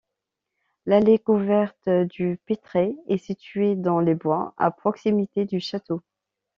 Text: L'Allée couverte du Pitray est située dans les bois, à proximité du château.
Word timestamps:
L'Allée 0.87 1.19
couverte 1.19 1.87
du 1.87 2.39
Pitray 2.47 2.97
est 3.07 3.19
située 3.19 3.75
dans 3.75 3.99
les 3.99 4.15
bois, 4.15 4.55
à 4.57 4.71
proximité 4.71 5.45
du 5.45 5.59
château. 5.59 6.01